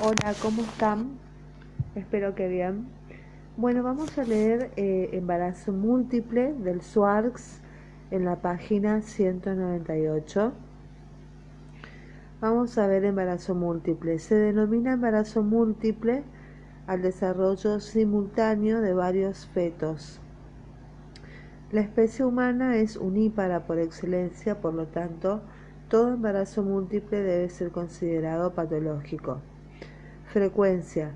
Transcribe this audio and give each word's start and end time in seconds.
Hola, 0.00 0.32
¿cómo 0.40 0.62
están? 0.62 1.18
Espero 1.96 2.36
que 2.36 2.46
bien. 2.46 2.86
Bueno, 3.56 3.82
vamos 3.82 4.16
a 4.16 4.22
leer 4.22 4.70
eh, 4.76 5.08
Embarazo 5.12 5.72
Múltiple 5.72 6.52
del 6.52 6.82
Swarks 6.82 7.60
en 8.12 8.24
la 8.24 8.36
página 8.36 9.02
198. 9.02 10.52
Vamos 12.40 12.78
a 12.78 12.86
ver 12.86 13.04
embarazo 13.04 13.56
múltiple. 13.56 14.20
Se 14.20 14.36
denomina 14.36 14.92
embarazo 14.92 15.42
múltiple 15.42 16.22
al 16.86 17.02
desarrollo 17.02 17.80
simultáneo 17.80 18.80
de 18.80 18.94
varios 18.94 19.48
fetos. 19.48 20.20
La 21.72 21.80
especie 21.80 22.24
humana 22.24 22.76
es 22.76 22.96
unípara 22.96 23.66
por 23.66 23.80
excelencia, 23.80 24.60
por 24.60 24.74
lo 24.74 24.86
tanto, 24.86 25.42
todo 25.88 26.14
embarazo 26.14 26.62
múltiple 26.62 27.20
debe 27.20 27.48
ser 27.48 27.72
considerado 27.72 28.54
patológico. 28.54 29.40
Frecuencia. 30.32 31.12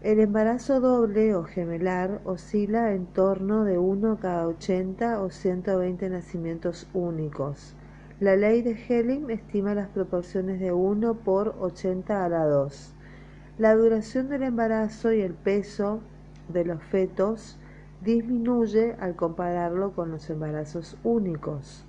El 0.00 0.20
embarazo 0.20 0.78
doble 0.78 1.34
o 1.34 1.42
gemelar 1.42 2.20
oscila 2.24 2.92
en 2.92 3.06
torno 3.06 3.64
de 3.64 3.78
1 3.78 4.18
cada 4.20 4.46
80 4.46 5.20
o 5.20 5.30
120 5.30 6.08
nacimientos 6.10 6.88
únicos. 6.94 7.74
La 8.20 8.36
ley 8.36 8.62
de 8.62 8.76
Helling 8.76 9.28
estima 9.30 9.74
las 9.74 9.88
proporciones 9.88 10.60
de 10.60 10.70
1 10.70 11.14
por 11.14 11.56
80 11.58 12.24
a 12.24 12.28
la 12.28 12.44
2. 12.46 12.94
La 13.58 13.74
duración 13.74 14.28
del 14.28 14.44
embarazo 14.44 15.12
y 15.12 15.22
el 15.22 15.34
peso 15.34 15.98
de 16.48 16.64
los 16.64 16.80
fetos 16.84 17.58
disminuye 18.04 18.94
al 19.00 19.16
compararlo 19.16 19.94
con 19.96 20.12
los 20.12 20.30
embarazos 20.30 20.96
únicos. 21.02 21.84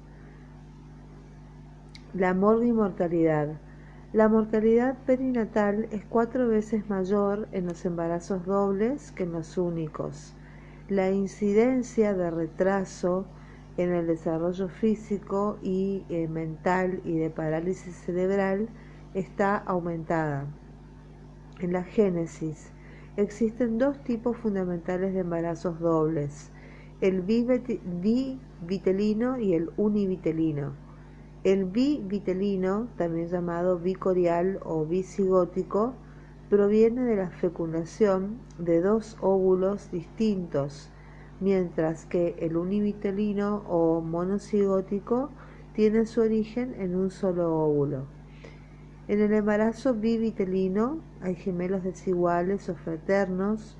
La 2.15 2.33
mortalidad. 2.33 3.59
La 4.13 4.29
mortalidad 4.29 4.97
perinatal 5.05 5.89
es 5.91 6.05
cuatro 6.05 6.47
veces 6.47 6.89
mayor 6.89 7.49
en 7.51 7.65
los 7.65 7.83
embarazos 7.83 8.45
dobles 8.45 9.11
que 9.11 9.23
en 9.23 9.33
los 9.33 9.57
únicos. 9.57 10.33
La 10.87 11.11
incidencia 11.11 12.13
de 12.13 12.31
retraso 12.31 13.25
en 13.75 13.91
el 13.91 14.07
desarrollo 14.07 14.69
físico 14.69 15.59
y 15.61 16.05
eh, 16.07 16.29
mental 16.29 17.01
y 17.03 17.17
de 17.17 17.29
parálisis 17.29 17.97
cerebral 17.97 18.69
está 19.13 19.57
aumentada. 19.57 20.45
En 21.59 21.73
la 21.73 21.83
génesis 21.83 22.71
existen 23.17 23.77
dos 23.77 24.01
tipos 24.05 24.37
fundamentales 24.37 25.15
de 25.15 25.19
embarazos 25.19 25.81
dobles, 25.81 26.49
el 27.01 27.23
bivitelino 27.23 29.37
y 29.37 29.53
el 29.53 29.69
univitelino. 29.75 30.86
El 31.47 31.63
bivitelino, 31.63 32.89
también 32.97 33.29
llamado 33.29 33.79
bicorial 33.79 34.59
o 34.65 34.85
bicigótico, 34.85 35.93
proviene 36.49 37.05
de 37.05 37.15
la 37.15 37.29
fecundación 37.29 38.37
de 38.57 38.81
dos 38.81 39.15
óvulos 39.21 39.89
distintos, 39.89 40.91
mientras 41.39 42.05
que 42.05 42.35
el 42.39 42.57
univitelino 42.57 43.63
o 43.69 44.01
monocigótico 44.01 45.29
tiene 45.71 46.05
su 46.05 46.19
origen 46.19 46.75
en 46.81 46.97
un 46.97 47.11
solo 47.11 47.57
óvulo. 47.57 48.07
En 49.07 49.21
el 49.21 49.31
embarazo 49.31 49.93
bivitelino 49.93 50.99
hay 51.21 51.35
gemelos 51.35 51.81
desiguales 51.81 52.67
o 52.67 52.75
fraternos, 52.75 53.77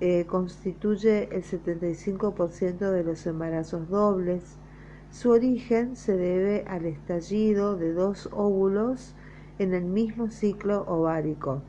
eh, 0.00 0.26
constituye 0.26 1.34
el 1.34 1.44
75% 1.44 2.90
de 2.90 3.04
los 3.04 3.26
embarazos 3.26 3.88
dobles, 3.88 4.58
su 5.12 5.30
origen 5.30 5.96
se 5.96 6.16
debe 6.16 6.64
al 6.68 6.86
estallido 6.86 7.76
de 7.76 7.92
dos 7.92 8.28
óvulos 8.32 9.14
en 9.58 9.74
el 9.74 9.84
mismo 9.84 10.30
ciclo 10.30 10.84
ovárico. 10.86 11.62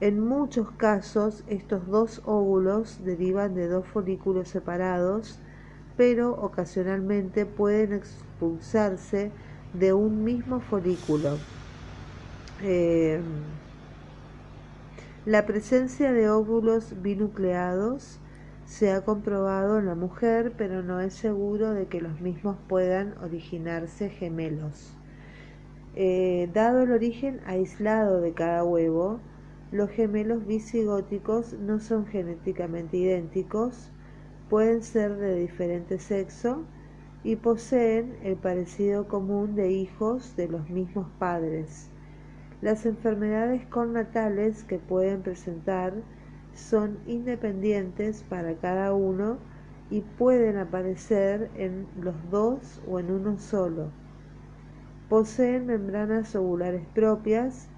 En 0.00 0.20
muchos 0.20 0.70
casos 0.72 1.44
estos 1.48 1.86
dos 1.86 2.22
óvulos 2.24 3.00
derivan 3.04 3.54
de 3.54 3.68
dos 3.68 3.86
folículos 3.86 4.48
separados, 4.48 5.38
pero 5.96 6.32
ocasionalmente 6.32 7.46
pueden 7.46 7.92
expulsarse 7.92 9.32
de 9.72 9.92
un 9.92 10.22
mismo 10.22 10.60
folículo. 10.60 11.38
Eh, 12.62 13.20
la 15.26 15.46
presencia 15.46 16.12
de 16.12 16.30
óvulos 16.30 17.02
binucleados 17.02 18.20
se 18.68 18.92
ha 18.92 19.02
comprobado 19.02 19.78
en 19.78 19.86
la 19.86 19.94
mujer, 19.94 20.52
pero 20.56 20.82
no 20.82 21.00
es 21.00 21.14
seguro 21.14 21.72
de 21.72 21.86
que 21.86 22.02
los 22.02 22.20
mismos 22.20 22.58
puedan 22.68 23.16
originarse 23.22 24.10
gemelos. 24.10 24.94
Eh, 25.96 26.50
dado 26.52 26.82
el 26.82 26.92
origen 26.92 27.40
aislado 27.46 28.20
de 28.20 28.34
cada 28.34 28.62
huevo, 28.64 29.20
los 29.72 29.88
gemelos 29.90 30.46
bisigóticos 30.46 31.54
no 31.54 31.80
son 31.80 32.06
genéticamente 32.06 32.98
idénticos, 32.98 33.90
pueden 34.50 34.82
ser 34.82 35.16
de 35.16 35.40
diferente 35.40 35.98
sexo 35.98 36.62
y 37.24 37.36
poseen 37.36 38.16
el 38.22 38.36
parecido 38.36 39.08
común 39.08 39.54
de 39.54 39.72
hijos 39.72 40.36
de 40.36 40.46
los 40.46 40.68
mismos 40.68 41.08
padres. 41.18 41.88
Las 42.60 42.84
enfermedades 42.84 43.64
connatales 43.66 44.62
que 44.64 44.78
pueden 44.78 45.22
presentar 45.22 45.94
son 46.58 46.98
independientes 47.06 48.24
para 48.28 48.54
cada 48.54 48.92
uno 48.92 49.38
y 49.90 50.00
pueden 50.00 50.58
aparecer 50.58 51.50
en 51.56 51.86
los 52.00 52.14
dos 52.30 52.82
o 52.86 52.98
en 52.98 53.10
uno 53.10 53.38
solo. 53.38 53.90
Poseen 55.08 55.66
membranas 55.66 56.34
ovulares 56.34 56.84
propias, 56.94 57.68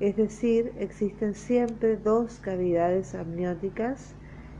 es 0.00 0.16
decir, 0.16 0.72
existen 0.78 1.34
siempre 1.34 1.96
dos 1.96 2.38
cavidades 2.38 3.14
amnióticas 3.14 4.14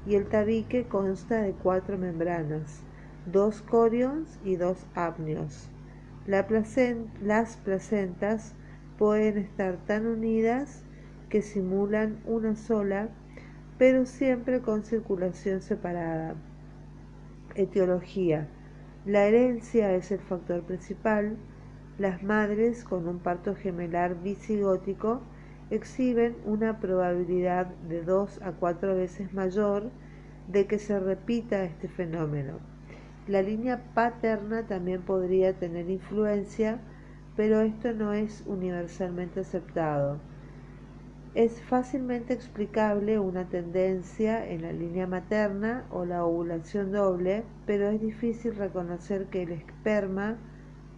y 0.07 0.17
el 0.17 0.27
tabique 0.27 0.85
consta 0.85 1.41
de 1.41 1.53
cuatro 1.53 1.97
membranas, 1.97 2.81
dos 3.33 3.63
corions 3.63 4.39
y 4.45 4.57
dos 4.57 4.85
amnios. 4.95 5.69
las 6.27 7.57
placentas 7.57 8.53
pueden 8.99 9.39
estar 9.39 9.77
tan 9.87 10.07
unidas 10.07 10.83
que 11.31 11.43
simulan 11.43 12.19
una 12.27 12.57
sola 12.57 13.09
pero 13.79 14.07
siempre 14.07 14.61
con 14.61 14.83
circulación 14.83 15.63
separada. 15.63 16.35
Etiología. 17.55 18.49
La 19.07 19.25
herencia 19.25 19.95
es 19.95 20.11
el 20.11 20.19
factor 20.19 20.63
principal. 20.63 21.37
Las 21.97 22.23
madres 22.23 22.85
con 22.85 23.09
un 23.09 23.21
parto 23.21 23.55
gemelar 23.55 24.21
bisigótico 24.23 25.23
exhiben 25.71 26.37
una 26.45 26.81
probabilidad 26.81 27.67
de 27.89 28.03
dos 28.03 28.41
a 28.43 28.53
cuatro 28.53 28.97
veces 28.97 29.33
mayor 29.33 29.91
de 30.49 30.67
que 30.67 30.79
se 30.79 30.99
repita 30.99 31.65
este 31.65 31.89
fenómeno. 31.89 32.59
La 33.27 33.43
línea 33.43 33.93
paterna 33.95 34.67
también 34.67 35.03
podría 35.03 35.53
tener 35.53 35.91
influencia, 35.91 36.81
pero 37.37 37.61
esto 37.61 37.93
no 37.93 38.15
es 38.15 38.43
universalmente 38.47 39.41
aceptado. 39.41 40.19
Es 41.35 41.61
fácilmente 41.63 42.33
explicable 42.33 43.19
una 43.19 43.49
tendencia 43.49 44.49
en 44.49 44.63
la 44.63 44.73
línea 44.73 45.07
materna 45.07 45.85
o 45.91 46.05
la 46.05 46.25
ovulación 46.25 46.91
doble, 46.91 47.45
pero 47.67 47.91
es 47.91 48.01
difícil 48.01 48.57
reconocer 48.57 49.27
que 49.27 49.43
el 49.43 49.53
esperma 49.53 50.39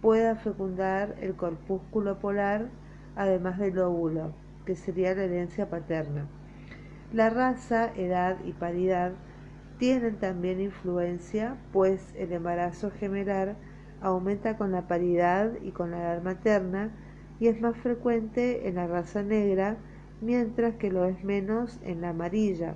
pueda 0.01 0.35
fecundar 0.35 1.15
el 1.19 1.35
corpúsculo 1.35 2.19
polar 2.19 2.69
además 3.15 3.59
del 3.59 3.77
óvulo, 3.79 4.33
que 4.65 4.75
sería 4.75 5.13
la 5.13 5.23
herencia 5.23 5.69
paterna. 5.69 6.27
La 7.13 7.29
raza, 7.29 7.91
edad 7.95 8.37
y 8.45 8.53
paridad 8.53 9.11
tienen 9.77 10.15
también 10.15 10.61
influencia, 10.61 11.57
pues 11.73 12.13
el 12.15 12.31
embarazo 12.31 12.89
gemelar 12.89 13.57
aumenta 14.01 14.57
con 14.57 14.71
la 14.71 14.87
paridad 14.87 15.51
y 15.61 15.71
con 15.71 15.91
la 15.91 15.97
edad 15.97 16.23
materna 16.23 16.91
y 17.39 17.47
es 17.47 17.59
más 17.59 17.75
frecuente 17.77 18.67
en 18.69 18.75
la 18.75 18.87
raza 18.87 19.23
negra 19.23 19.77
mientras 20.21 20.75
que 20.75 20.91
lo 20.91 21.05
es 21.05 21.23
menos 21.23 21.79
en 21.83 22.01
la 22.01 22.09
amarilla. 22.09 22.75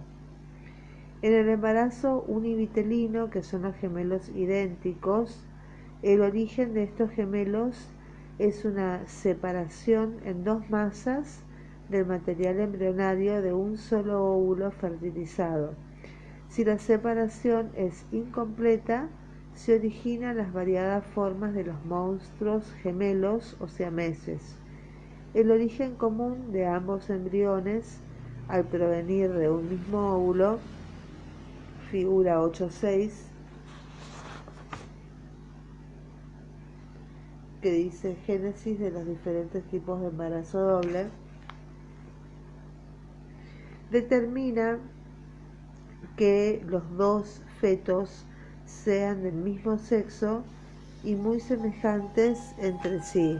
En 1.21 1.33
el 1.33 1.49
embarazo 1.49 2.23
univitelino, 2.27 3.29
que 3.29 3.41
son 3.41 3.63
los 3.63 3.75
gemelos 3.75 4.29
idénticos, 4.35 5.45
el 6.03 6.21
origen 6.21 6.73
de 6.73 6.83
estos 6.83 7.09
gemelos 7.11 7.89
es 8.37 8.65
una 8.65 9.07
separación 9.07 10.17
en 10.25 10.43
dos 10.43 10.69
masas 10.69 11.41
del 11.89 12.05
material 12.05 12.59
embrionario 12.59 13.41
de 13.41 13.53
un 13.53 13.77
solo 13.77 14.23
óvulo 14.25 14.71
fertilizado. 14.71 15.73
Si 16.49 16.65
la 16.65 16.77
separación 16.79 17.71
es 17.75 18.05
incompleta, 18.11 19.07
se 19.53 19.75
originan 19.75 20.37
las 20.37 20.51
variadas 20.51 21.05
formas 21.05 21.53
de 21.53 21.63
los 21.63 21.85
monstruos 21.85 22.71
gemelos 22.83 23.55
o 23.59 23.67
siameses. 23.67 24.57
El 25.35 25.51
origen 25.51 25.95
común 25.95 26.53
de 26.53 26.65
ambos 26.65 27.09
embriones, 27.09 27.97
al 28.47 28.63
provenir 28.63 29.33
de 29.33 29.49
un 29.51 29.69
mismo 29.69 30.15
óvulo, 30.15 30.59
figura 31.91 32.39
8.6, 32.39 33.11
que 37.61 37.71
dice 37.71 38.15
génesis 38.25 38.79
de 38.79 38.91
los 38.91 39.05
diferentes 39.05 39.61
tipos 39.65 39.99
de 39.99 40.07
embarazo 40.07 40.57
doble. 40.57 41.07
determina 43.91 44.79
que 46.15 46.63
los 46.65 46.97
dos 46.97 47.41
fetos 47.59 48.25
sean 48.65 49.21
del 49.21 49.35
mismo 49.35 49.77
sexo 49.77 50.43
y 51.03 51.15
muy 51.15 51.41
semejantes 51.41 52.39
entre 52.57 53.01
sí. 53.03 53.37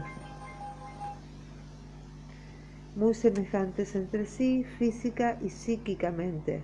Muy 2.96 3.12
semejantes 3.12 3.94
entre 3.94 4.24
sí 4.24 4.64
física 4.78 5.36
y 5.42 5.50
psíquicamente. 5.50 6.62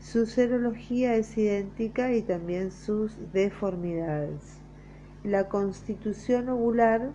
Su 0.00 0.26
serología 0.26 1.14
es 1.14 1.38
idéntica 1.38 2.12
y 2.12 2.22
también 2.22 2.72
sus 2.72 3.16
deformidades. 3.32 4.58
La 5.22 5.48
constitución 5.48 6.48
ovular 6.48 7.12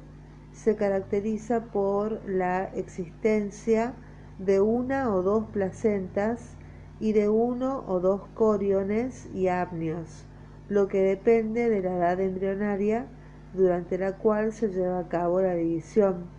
se 0.53 0.77
caracteriza 0.77 1.65
por 1.65 2.21
la 2.29 2.63
existencia 2.75 3.93
de 4.39 4.61
una 4.61 5.13
o 5.13 5.21
dos 5.21 5.49
placentas 5.49 6.55
y 7.01 7.11
de 7.11 7.27
uno 7.27 7.83
o 7.87 7.99
dos 7.99 8.21
coriones 8.35 9.27
y 9.33 9.49
apnios, 9.49 10.23
lo 10.69 10.87
que 10.87 11.01
depende 11.01 11.69
de 11.69 11.81
la 11.81 11.97
edad 11.97 12.21
embrionaria 12.21 13.05
durante 13.53 13.97
la 13.97 14.13
cual 14.13 14.53
se 14.53 14.69
lleva 14.69 14.99
a 14.99 15.09
cabo 15.09 15.41
la 15.41 15.55
división. 15.55 16.34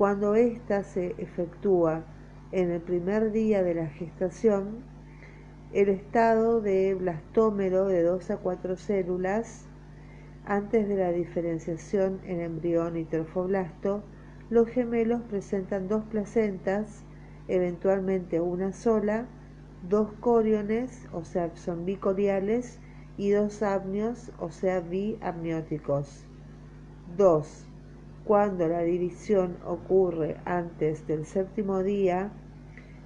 Cuando 0.00 0.34
ésta 0.34 0.82
se 0.82 1.14
efectúa 1.18 2.04
en 2.52 2.70
el 2.70 2.80
primer 2.80 3.32
día 3.32 3.62
de 3.62 3.74
la 3.74 3.86
gestación, 3.86 4.78
el 5.74 5.90
estado 5.90 6.62
de 6.62 6.94
blastómero 6.94 7.84
de 7.86 8.02
dos 8.02 8.30
a 8.30 8.38
cuatro 8.38 8.78
células 8.78 9.66
antes 10.46 10.88
de 10.88 10.96
la 10.96 11.12
diferenciación 11.12 12.18
en 12.24 12.40
embrión 12.40 12.96
y 12.96 13.04
trofoblasto, 13.04 14.02
los 14.48 14.68
gemelos 14.68 15.20
presentan 15.28 15.86
dos 15.86 16.02
placentas, 16.04 17.04
eventualmente 17.46 18.40
una 18.40 18.72
sola, 18.72 19.26
dos 19.86 20.10
coriones, 20.20 21.08
o 21.12 21.26
sea, 21.26 21.54
son 21.56 21.84
bicoriales, 21.84 22.80
y 23.18 23.32
dos 23.32 23.62
apnios, 23.62 24.32
o 24.38 24.50
sea, 24.50 24.80
biamnióticos. 24.80 26.24
2. 27.18 27.69
Cuando 28.24 28.68
la 28.68 28.82
división 28.82 29.56
ocurre 29.66 30.36
antes 30.44 31.06
del 31.06 31.24
séptimo 31.24 31.82
día, 31.82 32.30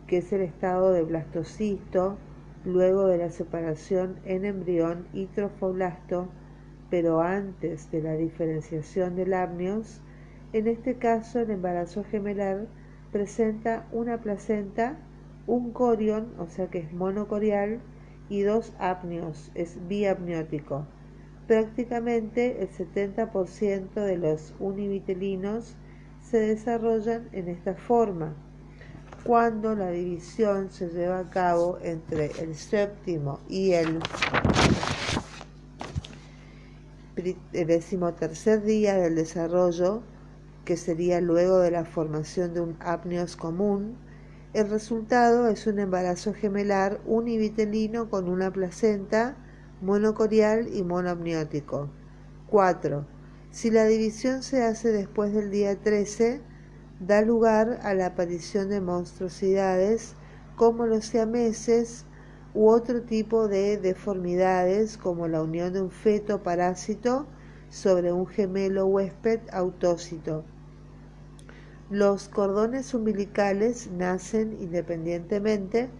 que 0.06 0.18
es 0.18 0.32
el 0.32 0.42
estado 0.42 0.92
de 0.92 1.02
blastocisto, 1.02 2.18
luego 2.64 3.06
de 3.06 3.18
la 3.18 3.30
separación 3.30 4.16
en 4.24 4.44
embrión 4.44 5.06
y 5.12 5.26
trofoblasto, 5.26 6.28
pero 6.90 7.20
antes 7.20 7.90
de 7.90 8.02
la 8.02 8.14
diferenciación 8.14 9.16
del 9.16 9.34
apnios, 9.34 10.00
en 10.52 10.66
este 10.66 10.96
caso 10.96 11.40
el 11.40 11.50
embarazo 11.50 12.04
gemelar 12.04 12.66
presenta 13.12 13.86
una 13.92 14.20
placenta, 14.20 14.96
un 15.46 15.72
corion, 15.72 16.34
o 16.38 16.46
sea 16.46 16.68
que 16.68 16.78
es 16.78 16.92
monocorial, 16.92 17.80
y 18.28 18.42
dos 18.42 18.72
apnios, 18.78 19.50
es 19.54 19.78
biapniótico. 19.88 20.86
Prácticamente 21.46 22.62
el 22.62 22.70
70% 22.70 23.92
de 23.92 24.16
los 24.16 24.54
univitelinos 24.58 25.74
se 26.22 26.40
desarrollan 26.40 27.28
en 27.32 27.48
esta 27.48 27.74
forma. 27.74 28.34
Cuando 29.24 29.74
la 29.74 29.90
división 29.90 30.70
se 30.70 30.88
lleva 30.88 31.18
a 31.18 31.30
cabo 31.30 31.78
entre 31.82 32.30
el 32.40 32.54
séptimo 32.54 33.40
y 33.48 33.72
el 33.72 34.00
decimotercer 37.52 38.62
día 38.62 38.94
del 38.96 39.14
desarrollo, 39.14 40.02
que 40.64 40.78
sería 40.78 41.20
luego 41.20 41.58
de 41.58 41.70
la 41.70 41.84
formación 41.84 42.54
de 42.54 42.60
un 42.62 42.76
apneos 42.80 43.36
común, 43.36 43.96
el 44.54 44.70
resultado 44.70 45.48
es 45.48 45.66
un 45.66 45.78
embarazo 45.78 46.32
gemelar 46.32 47.00
univitelino 47.04 48.08
con 48.08 48.28
una 48.28 48.50
placenta 48.50 49.36
monocorial 49.80 50.68
y 50.74 50.82
monoamniótico. 50.82 51.88
4. 52.48 53.06
Si 53.50 53.70
la 53.70 53.84
división 53.84 54.42
se 54.42 54.62
hace 54.62 54.92
después 54.92 55.32
del 55.32 55.50
día 55.50 55.76
13, 55.76 56.40
da 57.00 57.22
lugar 57.22 57.80
a 57.82 57.94
la 57.94 58.06
aparición 58.06 58.68
de 58.68 58.80
monstruosidades 58.80 60.14
como 60.56 60.86
los 60.86 61.06
siameses 61.06 62.04
u 62.54 62.68
otro 62.68 63.02
tipo 63.02 63.48
de 63.48 63.76
deformidades 63.76 64.96
como 64.96 65.26
la 65.26 65.42
unión 65.42 65.72
de 65.72 65.82
un 65.82 65.90
feto 65.90 66.42
parásito 66.42 67.26
sobre 67.68 68.12
un 68.12 68.26
gemelo 68.26 68.86
huésped 68.86 69.40
autócito. 69.52 70.44
Los 71.90 72.28
cordones 72.28 72.94
umbilicales 72.94 73.90
nacen 73.90 74.56
independientemente, 74.60 75.90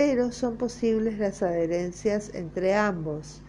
pero 0.00 0.32
son 0.32 0.56
posibles 0.56 1.18
las 1.18 1.42
adherencias 1.42 2.30
entre 2.32 2.74
ambos. 2.74 3.42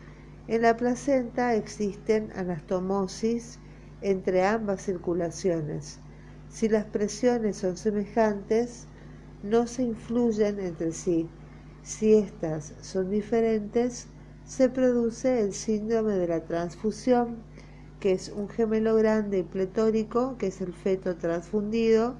En 0.49 0.63
la 0.63 0.75
placenta 0.75 1.55
existen 1.55 2.29
anastomosis 2.35 3.57
entre 4.01 4.45
ambas 4.45 4.81
circulaciones. 4.81 5.99
Si 6.49 6.67
las 6.67 6.83
presiones 6.83 7.55
son 7.55 7.77
semejantes, 7.77 8.87
no 9.43 9.65
se 9.65 9.83
influyen 9.83 10.59
entre 10.59 10.91
sí 10.91 11.29
si 11.83 12.15
estas 12.15 12.73
son 12.81 13.09
diferentes, 13.09 14.07
se 14.43 14.67
produce 14.67 15.39
el 15.39 15.53
síndrome 15.53 16.15
de 16.15 16.27
la 16.27 16.43
transfusión, 16.43 17.37
que 18.01 18.11
es 18.11 18.27
un 18.27 18.49
gemelo 18.49 18.97
grande 18.97 19.37
y 19.37 19.43
pletórico, 19.43 20.37
que 20.37 20.47
es 20.47 20.59
el 20.59 20.73
feto 20.73 21.15
transfundido, 21.15 22.17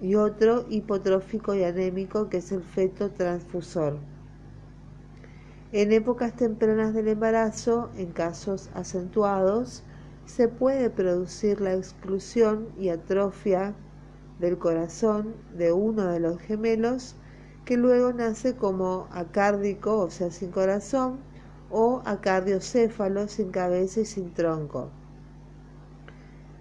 y 0.00 0.14
otro 0.14 0.66
hipotrófico 0.68 1.54
y 1.54 1.64
anémico, 1.64 2.28
que 2.28 2.38
es 2.38 2.52
el 2.52 2.62
feto 2.62 3.10
transfusor. 3.10 3.98
En 5.72 5.92
épocas 5.92 6.34
tempranas 6.34 6.94
del 6.94 7.08
embarazo, 7.08 7.90
en 7.96 8.12
casos 8.12 8.70
acentuados, 8.74 9.82
se 10.24 10.48
puede 10.48 10.88
producir 10.90 11.60
la 11.60 11.74
exclusión 11.74 12.68
y 12.78 12.90
atrofia 12.90 13.74
del 14.38 14.58
corazón 14.58 15.34
de 15.56 15.72
uno 15.72 16.06
de 16.06 16.20
los 16.20 16.38
gemelos 16.38 17.16
que 17.64 17.76
luego 17.76 18.12
nace 18.12 18.54
como 18.56 19.08
acárdico, 19.10 19.98
o 19.98 20.10
sea, 20.10 20.30
sin 20.30 20.50
corazón, 20.50 21.18
o 21.70 22.00
acardiocéfalo, 22.06 23.28
sin 23.28 23.50
cabeza 23.50 24.00
y 24.00 24.06
sin 24.06 24.32
tronco. 24.32 24.88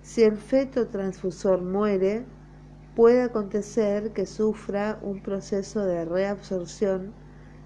Si 0.01 0.23
el 0.23 0.35
feto 0.37 0.87
transfusor 0.87 1.61
muere, 1.61 2.25
puede 2.97 3.21
acontecer 3.21 4.11
que 4.11 4.25
sufra 4.25 4.97
un 5.03 5.21
proceso 5.21 5.85
de 5.85 6.03
reabsorción 6.03 7.13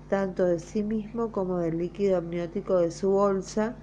tanto 0.10 0.44
de 0.44 0.60
sí 0.60 0.84
mismo 0.84 1.32
como 1.32 1.60
del 1.60 1.78
líquido 1.78 2.18
amniótico 2.18 2.76
de 2.80 2.92
su 2.92 3.12
bolsa, 3.12 3.78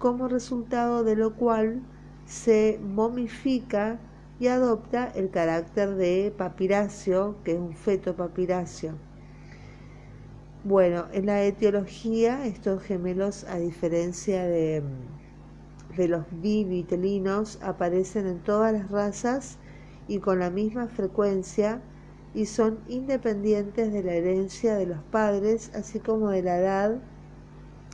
como 0.00 0.26
resultado 0.26 1.04
de 1.04 1.14
lo 1.14 1.36
cual 1.36 1.82
se 2.26 2.80
momifica 2.82 4.00
y 4.40 4.48
adopta 4.48 5.06
el 5.14 5.30
carácter 5.30 5.94
de 5.94 6.34
papiracio, 6.36 7.36
que 7.44 7.52
es 7.52 7.60
un 7.60 7.76
feto 7.76 8.16
papiracio. 8.16 8.94
Bueno, 10.64 11.04
en 11.12 11.26
la 11.26 11.44
etiología, 11.44 12.44
estos 12.44 12.82
gemelos, 12.82 13.44
a 13.44 13.58
diferencia 13.60 14.42
de, 14.46 14.82
de 15.96 16.08
los 16.08 16.24
bivitelinos, 16.32 17.60
aparecen 17.62 18.26
en 18.26 18.40
todas 18.40 18.72
las 18.72 18.90
razas 18.90 19.58
y 20.08 20.18
con 20.18 20.40
la 20.40 20.50
misma 20.50 20.88
frecuencia 20.88 21.80
y 22.34 22.46
son 22.46 22.80
independientes 22.88 23.92
de 23.92 24.02
la 24.02 24.14
herencia 24.14 24.76
de 24.76 24.86
los 24.86 25.02
padres, 25.04 25.70
así 25.74 26.00
como 26.00 26.30
de 26.30 26.42
la 26.42 26.58
edad 26.58 27.02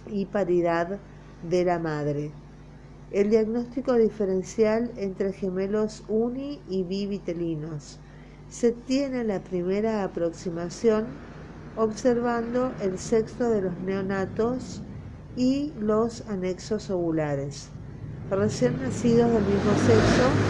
y 0.07 0.27
paridad 0.27 1.01
de 1.43 1.65
la 1.65 1.79
madre. 1.79 2.31
El 3.11 3.31
diagnóstico 3.31 3.95
diferencial 3.95 4.93
entre 4.97 5.33
gemelos 5.33 6.05
uni 6.09 6.61
y 6.69 6.83
bivitelinos. 6.85 8.01
Se 8.49 8.73
tiene 8.73 9.25
la 9.25 9.43
primera 9.43 10.05
aproximación 10.05 11.07
observando 11.77 12.75
el 12.81 12.99
sexo 12.99 13.51
de 13.51 13.63
los 13.63 13.79
neonatos 13.81 14.83
y 15.37 15.73
los 15.79 16.29
anexos 16.29 16.91
ovulares. 16.91 17.71
Recién 18.31 18.79
nacidos 18.79 19.33
del 19.33 19.45
mismo 19.45 19.77
sexo, 19.77 20.41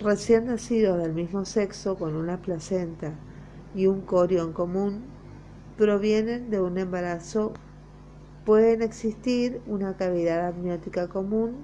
recién 0.00 0.46
nacidos 0.46 0.98
del 0.98 1.12
mismo 1.12 1.44
sexo 1.44 1.96
con 1.96 2.14
una 2.14 2.40
placenta 2.40 3.12
y 3.74 3.86
un 3.86 4.00
corión 4.02 4.52
común, 4.52 5.02
provienen 5.76 6.50
de 6.50 6.60
un 6.60 6.78
embarazo 6.78 7.52
Pueden 8.48 8.80
existir 8.80 9.60
una 9.66 9.98
cavidad 9.98 10.46
amniótica 10.46 11.06
común 11.06 11.56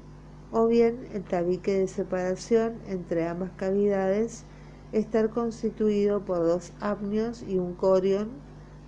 o 0.53 0.67
bien 0.67 1.09
el 1.14 1.23
tabique 1.25 1.79
de 1.79 1.88
separación 1.88 2.75
entre 2.87 3.26
ambas 3.26 3.53
cavidades 3.57 4.45
estar 4.93 5.31
constituido 5.31 6.26
por 6.26 6.41
dos 6.41 6.75
apnios 6.81 7.43
y 7.43 7.57
un 7.57 7.73
corion 7.73 8.29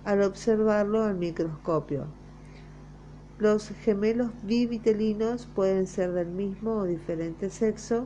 al 0.05 0.21
observarlo 0.21 1.05
al 1.05 1.15
microscopio. 1.15 2.05
Los 3.39 3.69
gemelos 3.69 4.29
bivitelinos 4.43 5.47
pueden 5.47 5.87
ser 5.87 6.11
del 6.11 6.27
mismo 6.27 6.73
o 6.73 6.83
diferente 6.83 7.49
sexo 7.49 8.05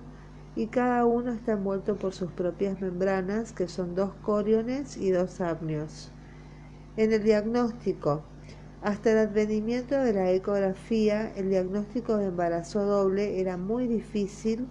y 0.55 0.67
cada 0.67 1.05
uno 1.05 1.31
está 1.31 1.53
envuelto 1.53 1.95
por 1.95 2.13
sus 2.13 2.31
propias 2.31 2.81
membranas, 2.81 3.53
que 3.53 3.67
son 3.67 3.95
dos 3.95 4.11
coriones 4.21 4.97
y 4.97 5.11
dos 5.11 5.39
amnios. 5.39 6.11
En 6.97 7.13
el 7.13 7.23
diagnóstico, 7.23 8.23
hasta 8.81 9.11
el 9.11 9.19
advenimiento 9.19 9.95
de 9.95 10.13
la 10.13 10.31
ecografía, 10.31 11.31
el 11.35 11.49
diagnóstico 11.49 12.17
de 12.17 12.25
embarazo 12.25 12.83
doble 12.83 13.39
era 13.39 13.55
muy 13.55 13.87
difícil 13.87 14.67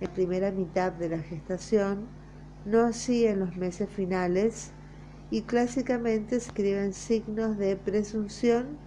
en 0.00 0.10
primera 0.10 0.50
mitad 0.50 0.92
de 0.92 1.10
la 1.10 1.18
gestación, 1.18 2.06
no 2.64 2.80
así 2.80 3.26
en 3.26 3.40
los 3.40 3.56
meses 3.56 3.88
finales, 3.88 4.72
y 5.30 5.42
clásicamente 5.42 6.40
se 6.40 6.48
escriben 6.48 6.92
signos 6.92 7.56
de 7.56 7.76
presunción 7.76 8.78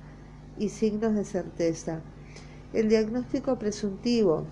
y 0.57 0.69
signos 0.69 1.15
de 1.15 1.23
certeza. 1.23 2.01
El 2.73 2.89
diagnóstico 2.89 3.57
presuntivo 3.57 4.45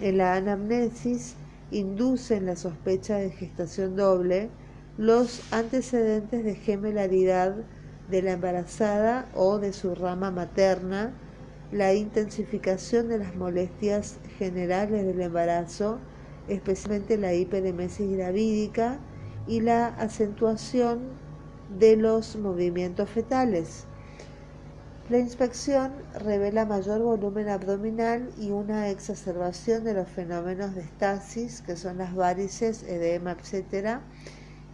en 0.00 0.18
la 0.18 0.34
anamnesis 0.34 1.34
induce 1.70 2.36
en 2.36 2.46
la 2.46 2.56
sospecha 2.56 3.16
de 3.16 3.30
gestación 3.30 3.96
doble 3.96 4.50
los 4.96 5.42
antecedentes 5.52 6.44
de 6.44 6.54
gemelaridad 6.54 7.56
de 8.10 8.22
la 8.22 8.32
embarazada 8.32 9.26
o 9.34 9.58
de 9.58 9.72
su 9.72 9.94
rama 9.94 10.30
materna, 10.30 11.12
la 11.72 11.94
intensificación 11.94 13.08
de 13.08 13.18
las 13.18 13.34
molestias 13.34 14.18
generales 14.38 15.04
del 15.04 15.20
embarazo, 15.20 15.98
especialmente 16.48 17.16
la 17.16 17.34
hiperemesis 17.34 18.10
gravídica, 18.16 19.00
y 19.46 19.60
la 19.60 19.88
acentuación 19.88 21.00
de 21.78 21.96
los 21.96 22.36
movimientos 22.36 23.08
fetales. 23.10 23.86
La 25.10 25.18
inspección 25.18 25.92
revela 26.14 26.64
mayor 26.64 27.02
volumen 27.02 27.50
abdominal 27.50 28.30
y 28.38 28.52
una 28.52 28.88
exacerbación 28.88 29.84
de 29.84 29.92
los 29.92 30.08
fenómenos 30.08 30.74
de 30.74 30.80
estasis, 30.80 31.60
que 31.60 31.76
son 31.76 31.98
las 31.98 32.14
varices, 32.14 32.82
edema, 32.84 33.32
etc. 33.32 33.98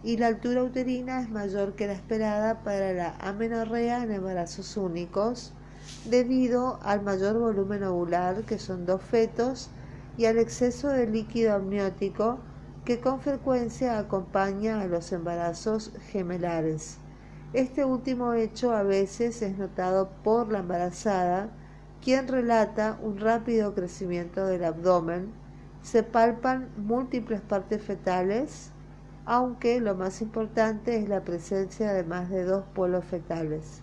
Y 0.05 0.15
la 0.15 0.27
altura 0.27 0.63
uterina 0.63 1.21
es 1.21 1.29
mayor 1.29 1.75
que 1.75 1.87
la 1.87 1.93
esperada 1.93 2.63
para 2.63 2.93
la 2.93 3.15
amenorrea 3.19 4.03
en 4.03 4.11
embarazos 4.11 4.77
únicos, 4.77 5.51
debido 6.05 6.79
al 6.81 7.01
mayor 7.01 7.37
volumen 7.37 7.83
ovular, 7.83 8.43
que 8.43 8.57
son 8.57 8.85
dos 8.85 9.01
fetos, 9.01 9.69
y 10.17 10.27
al 10.27 10.37
exceso 10.37 10.87
de 10.87 11.07
líquido 11.07 11.55
amniótico, 11.55 12.39
que 12.85 13.01
con 13.01 13.19
frecuencia 13.19 13.99
acompaña 13.99 14.79
a 14.79 14.87
los 14.87 15.11
embarazos 15.11 15.91
gemelares. 16.09 17.00
Este 17.53 17.83
último 17.83 18.31
hecho 18.31 18.71
a 18.71 18.83
veces 18.83 19.41
es 19.41 19.57
notado 19.57 20.09
por 20.23 20.49
la 20.49 20.59
embarazada, 20.59 21.49
quien 22.01 22.29
relata 22.29 22.97
un 23.01 23.19
rápido 23.19 23.75
crecimiento 23.75 24.45
del 24.45 24.63
abdomen, 24.63 25.33
se 25.81 26.01
palpan 26.03 26.69
múltiples 26.77 27.41
partes 27.41 27.83
fetales, 27.83 28.71
aunque 29.25 29.81
lo 29.81 29.95
más 29.95 30.21
importante 30.21 30.95
es 30.95 31.09
la 31.09 31.25
presencia 31.25 31.91
de 31.91 32.05
más 32.05 32.29
de 32.29 32.45
dos 32.45 32.63
polos 32.73 33.03
fetales. 33.03 33.81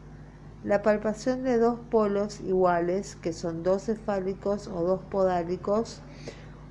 La 0.65 0.81
palpación 0.81 1.43
de 1.43 1.59
dos 1.59 1.79
polos 1.91 2.41
iguales, 2.41 3.17
que 3.17 3.35
son 3.35 3.63
dos 3.63 3.83
cefálicos 3.85 4.67
o 4.69 4.83
dos 4.83 5.03
podálicos, 5.03 6.01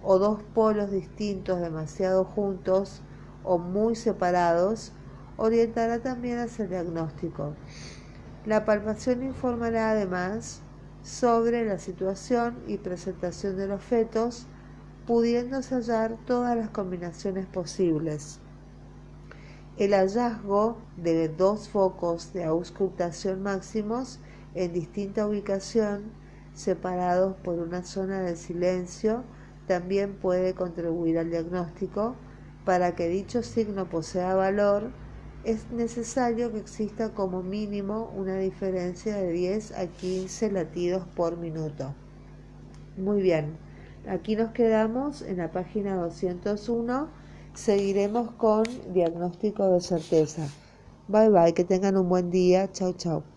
o 0.01 0.17
dos 0.17 0.41
polos 0.41 0.89
distintos 0.89 1.61
demasiado 1.61 2.25
juntos 2.25 3.03
o 3.43 3.59
muy 3.59 3.95
separados, 3.95 4.93
orientará 5.37 5.99
también 5.99 6.39
hacia 6.39 6.63
el 6.63 6.69
diagnóstico. 6.69 7.53
La 8.45 8.65
palpación 8.65 9.23
informará 9.23 9.91
además 9.91 10.61
sobre 11.03 11.65
la 11.65 11.79
situación 11.79 12.57
y 12.67 12.77
presentación 12.77 13.55
de 13.55 13.67
los 13.67 13.81
fetos, 13.81 14.47
pudiéndose 15.05 15.75
hallar 15.75 16.17
todas 16.25 16.57
las 16.57 16.69
combinaciones 16.69 17.45
posibles. 17.45 18.39
El 19.77 19.93
hallazgo 19.93 20.77
de 20.97 21.29
dos 21.29 21.69
focos 21.69 22.33
de 22.33 22.43
auscultación 22.43 23.43
máximos 23.43 24.19
en 24.55 24.73
distinta 24.73 25.27
ubicación, 25.27 26.11
separados 26.53 27.35
por 27.37 27.59
una 27.59 27.83
zona 27.83 28.21
de 28.21 28.35
silencio, 28.35 29.23
también 29.67 30.15
puede 30.15 30.55
contribuir 30.55 31.19
al 31.19 31.29
diagnóstico 31.29 32.15
para 32.65 32.95
que 32.95 33.07
dicho 33.07 33.43
signo 33.43 33.87
posea 33.87 34.33
valor 34.33 34.89
es 35.47 35.71
necesario 35.71 36.51
que 36.51 36.59
exista 36.59 37.13
como 37.13 37.41
mínimo 37.41 38.11
una 38.17 38.37
diferencia 38.37 39.15
de 39.15 39.31
10 39.31 39.71
a 39.77 39.87
15 39.87 40.51
latidos 40.51 41.07
por 41.15 41.37
minuto. 41.37 41.95
Muy 42.97 43.21
bien, 43.21 43.57
aquí 44.09 44.35
nos 44.35 44.51
quedamos 44.51 45.21
en 45.21 45.37
la 45.37 45.49
página 45.49 45.95
201. 45.95 47.07
Seguiremos 47.53 48.31
con 48.31 48.65
diagnóstico 48.93 49.71
de 49.71 49.79
certeza. 49.79 50.45
Bye 51.07 51.29
bye, 51.29 51.53
que 51.53 51.63
tengan 51.63 51.95
un 51.95 52.09
buen 52.09 52.29
día. 52.29 52.69
Chau, 52.73 52.91
chau. 52.91 53.36